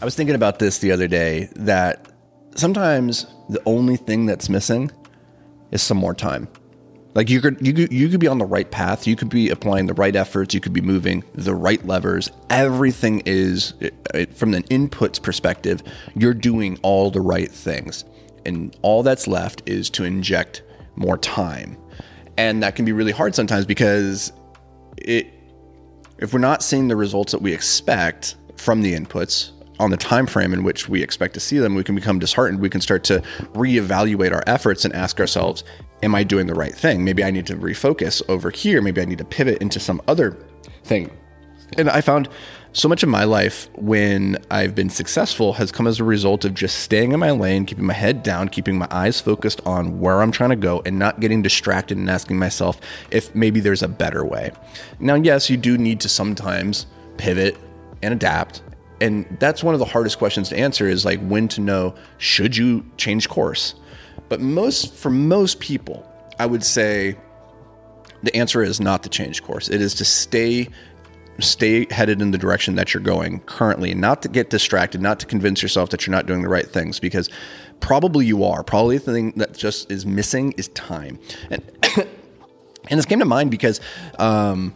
[0.00, 2.08] I was thinking about this the other day that
[2.54, 4.90] sometimes the only thing that's missing
[5.70, 6.48] is some more time.
[7.14, 9.48] Like you could you could, you could be on the right path, you could be
[9.48, 12.30] applying the right efforts, you could be moving the right levers.
[12.50, 13.72] Everything is
[14.34, 15.82] from an inputs perspective,
[16.14, 18.04] you're doing all the right things.
[18.44, 20.62] And all that's left is to inject
[20.94, 21.78] more time.
[22.36, 24.30] And that can be really hard sometimes because
[24.98, 25.26] it
[26.18, 30.26] if we're not seeing the results that we expect from the inputs on the time
[30.26, 32.60] frame in which we expect to see them, we can become disheartened.
[32.60, 33.22] We can start to
[33.52, 35.64] reevaluate our efforts and ask ourselves,
[36.02, 37.04] am I doing the right thing?
[37.04, 38.80] Maybe I need to refocus over here.
[38.82, 40.38] Maybe I need to pivot into some other
[40.84, 41.10] thing.
[41.76, 42.28] And I found
[42.72, 46.52] so much of my life when I've been successful has come as a result of
[46.52, 50.20] just staying in my lane, keeping my head down, keeping my eyes focused on where
[50.20, 52.78] I'm trying to go, and not getting distracted and asking myself
[53.10, 54.52] if maybe there's a better way.
[55.00, 57.56] Now, yes, you do need to sometimes pivot
[58.02, 58.62] and adapt.
[59.00, 62.56] And that's one of the hardest questions to answer is like when to know should
[62.56, 63.74] you change course?
[64.28, 67.16] But most for most people, I would say
[68.22, 69.68] the answer is not to change course.
[69.68, 70.68] It is to stay
[71.38, 75.26] stay headed in the direction that you're going currently not to get distracted, not to
[75.26, 77.28] convince yourself that you're not doing the right things because
[77.80, 78.62] probably you are.
[78.62, 81.18] Probably the thing that just is missing is time.
[81.50, 81.62] And
[82.88, 83.80] and this came to mind because
[84.18, 84.74] um,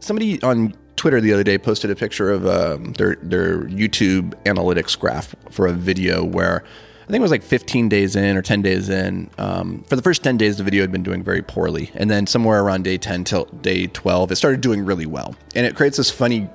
[0.00, 4.98] somebody on Twitter the other day posted a picture of um, their their YouTube analytics
[4.98, 6.64] graph for a video where
[7.02, 9.28] I think it was like 15 days in or 10 days in.
[9.36, 12.26] Um, for the first 10 days, the video had been doing very poorly, and then
[12.26, 15.98] somewhere around day 10 till day 12, it started doing really well, and it creates
[15.98, 16.48] this funny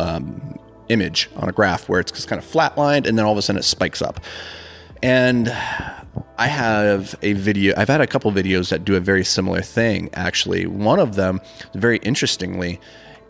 [0.00, 0.58] um,
[0.88, 3.42] image on a graph where it's just kind of flatlined, and then all of a
[3.42, 4.18] sudden it spikes up,
[5.00, 5.46] and
[6.38, 7.72] I have a video.
[7.76, 10.10] I've had a couple videos that do a very similar thing.
[10.12, 11.40] Actually, one of them,
[11.72, 12.80] very interestingly,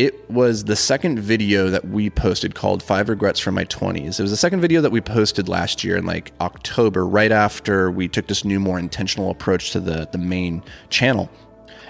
[0.00, 4.18] it was the second video that we posted called Five Regrets from My 20s.
[4.18, 7.90] It was the second video that we posted last year in like October, right after
[7.90, 11.28] we took this new, more intentional approach to the, the main channel.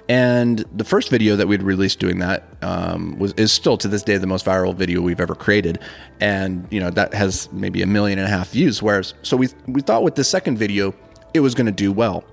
[0.09, 4.03] And the first video that we'd released doing that um, was is still to this
[4.03, 5.78] day the most viral video we've ever created,
[6.19, 8.82] and you know that has maybe a million and a half views.
[8.82, 10.92] Whereas, so we we thought with the second video
[11.32, 12.25] it was going to do well.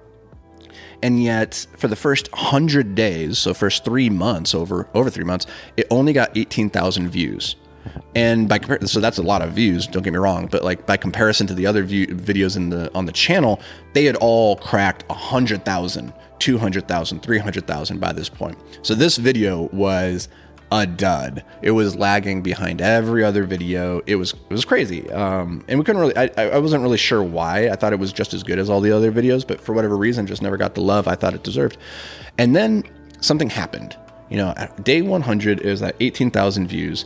[1.03, 5.45] And yet, for the first 100 days, so first three months, over, over three months,
[5.75, 7.55] it only got 18,000 views.
[8.15, 9.87] And by comparison, so that's a lot of views.
[9.87, 12.93] Don't get me wrong, but like by comparison to the other view, videos in the
[12.93, 13.61] on the channel,
[13.93, 18.57] they had all cracked 100,000, 200,000, 300,000 by this point.
[18.81, 20.27] So this video was
[20.71, 21.43] a dud.
[21.61, 24.01] It was lagging behind every other video.
[24.05, 26.17] It was it was crazy, um, and we couldn't really.
[26.17, 27.69] I, I wasn't really sure why.
[27.69, 29.97] I thought it was just as good as all the other videos, but for whatever
[29.97, 31.77] reason, just never got the love I thought it deserved.
[32.37, 32.83] And then
[33.21, 33.97] something happened.
[34.29, 37.05] You know, day 100, it was at 18,000 views.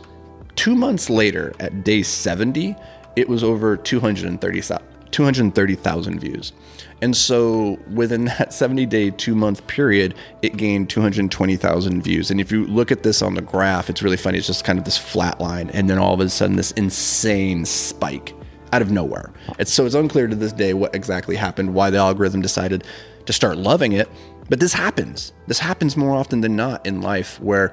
[0.56, 2.74] Two months later, at day 70,
[3.14, 6.52] it was over 230,000 230,000 views.
[7.00, 12.30] And so within that 70 day, two month period, it gained 220,000 views.
[12.30, 14.38] And if you look at this on the graph, it's really funny.
[14.38, 15.70] It's just kind of this flat line.
[15.70, 18.34] And then all of a sudden, this insane spike
[18.72, 19.30] out of nowhere.
[19.58, 22.84] It's so it's unclear to this day what exactly happened, why the algorithm decided
[23.26, 24.08] to start loving it.
[24.48, 25.32] But this happens.
[25.46, 27.66] This happens more often than not in life where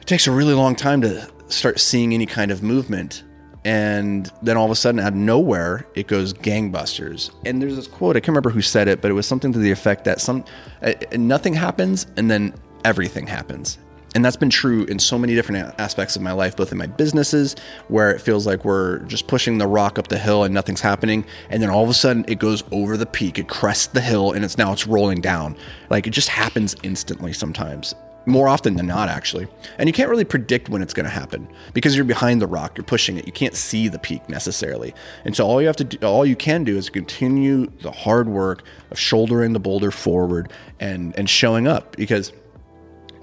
[0.00, 3.24] it takes a really long time to start seeing any kind of movement
[3.66, 7.34] and then all of a sudden out of nowhere it goes gangbusters.
[7.44, 9.58] And there's this quote i can't remember who said it but it was something to
[9.58, 10.44] the effect that some
[10.82, 12.54] uh, nothing happens and then
[12.84, 13.78] everything happens
[14.16, 16.86] and that's been true in so many different aspects of my life both in my
[16.86, 17.54] businesses
[17.88, 21.22] where it feels like we're just pushing the rock up the hill and nothing's happening
[21.50, 24.32] and then all of a sudden it goes over the peak it crests the hill
[24.32, 25.54] and it's now it's rolling down
[25.90, 27.94] like it just happens instantly sometimes
[28.28, 29.46] more often than not, actually.
[29.78, 32.76] And you can't really predict when it's going to happen because you're behind the rock,
[32.76, 33.24] you're pushing it.
[33.24, 34.92] You can't see the peak necessarily.
[35.24, 38.28] And so all you have to do, all you can do is continue the hard
[38.28, 42.32] work of shouldering the boulder forward and and showing up because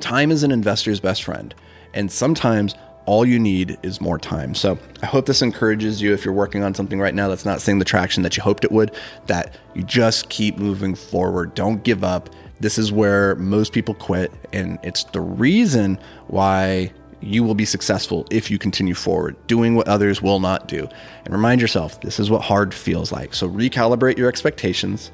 [0.03, 1.55] time is an investor's best friend.
[1.93, 4.55] And sometimes all you need is more time.
[4.55, 7.61] So I hope this encourages you if you're working on something right now that's not
[7.61, 8.95] seeing the traction that you hoped it would,
[9.27, 11.53] that you just keep moving forward.
[11.53, 12.29] Don't give up
[12.63, 18.25] this is where most people quit, and it's the reason why you will be successful
[18.31, 20.87] if you continue forward, doing what others will not do.
[21.25, 23.33] And remind yourself this is what hard feels like.
[23.33, 25.11] So recalibrate your expectations.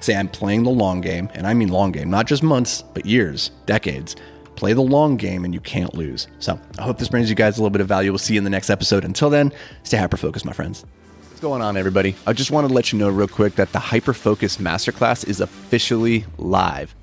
[0.00, 3.06] Say, I'm playing the long game, and I mean long game, not just months, but
[3.06, 4.16] years, decades.
[4.56, 6.26] Play the long game and you can't lose.
[6.38, 8.10] So I hope this brings you guys a little bit of value.
[8.10, 9.04] We'll see you in the next episode.
[9.06, 9.52] Until then,
[9.84, 10.84] stay hyper focused, my friends.
[11.28, 12.14] What's going on, everybody?
[12.26, 15.40] I just wanted to let you know real quick that the Hyper Focus Masterclass is
[15.40, 16.94] officially live.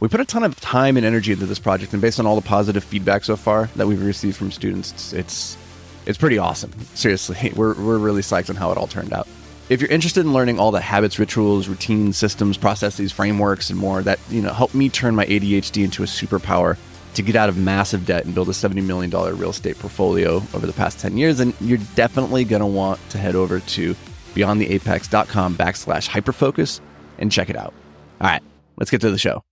[0.00, 2.36] We put a ton of time and energy into this project, and based on all
[2.36, 5.56] the positive feedback so far that we've received from students, it's it's,
[6.04, 6.72] it's pretty awesome.
[6.94, 9.26] Seriously, we're, we're really psyched on how it all turned out.
[9.68, 14.02] If you're interested in learning all the habits, rituals, routines, systems, processes, frameworks, and more
[14.02, 16.78] that you know help me turn my ADHD into a superpower
[17.14, 20.66] to get out of massive debt and build a $70 million real estate portfolio over
[20.66, 23.96] the past 10 years, then you're definitely going to want to head over to
[24.34, 26.80] beyondtheapex.com backslash hyperfocus
[27.18, 27.74] and check it out.
[28.20, 28.42] All right,
[28.76, 29.42] let's get to the show.